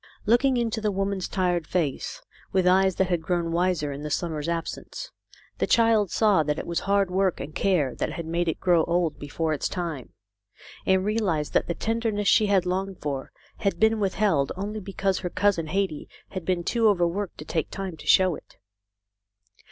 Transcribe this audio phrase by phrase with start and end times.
[0.25, 4.49] Looking into the woman's tired face with eyes that had grown wiser in the summer's
[4.49, 5.11] absence,
[5.59, 8.83] the child saw that it was hard work and care that had made it grow
[8.85, 10.13] old before its time,
[10.87, 15.29] and realised that the tenderness she had longed for had been withheld only because her
[15.29, 18.57] cousin Hetty had been too overworked to take time to show it.